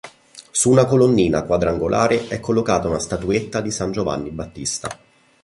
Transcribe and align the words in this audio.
Su 0.51 0.71
una 0.71 0.87
colonnina 0.87 1.43
quadrangolare 1.43 2.27
è 2.27 2.39
collocata 2.39 2.87
una 2.87 2.97
statuetta 2.97 3.61
di 3.61 3.69
San 3.69 3.91
Giovanni 3.91 4.31
Battista. 4.31 4.89